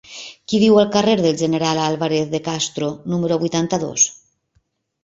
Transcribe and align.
Qui 0.51 0.61
viu 0.63 0.79
al 0.83 0.87
carrer 0.95 1.13
del 1.19 1.37
General 1.43 1.83
Álvarez 1.83 2.33
de 2.35 2.43
Castro 2.51 2.91
número 3.15 3.41
vuitanta-dos? 3.47 4.13